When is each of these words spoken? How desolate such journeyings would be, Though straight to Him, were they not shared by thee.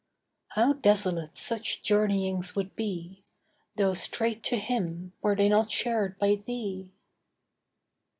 How 0.53 0.73
desolate 0.73 1.37
such 1.37 1.83
journeyings 1.83 2.55
would 2.55 2.75
be, 2.75 3.21
Though 3.75 3.93
straight 3.93 4.41
to 4.45 4.57
Him, 4.57 5.13
were 5.21 5.35
they 5.35 5.47
not 5.47 5.69
shared 5.69 6.17
by 6.17 6.41
thee. 6.43 6.89